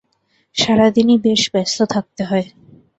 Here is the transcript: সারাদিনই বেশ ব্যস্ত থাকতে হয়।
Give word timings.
সারাদিনই 0.55 1.17
বেশ 1.25 1.41
ব্যস্ত 1.53 1.79
থাকতে 1.93 2.21
হয়। 2.25 2.47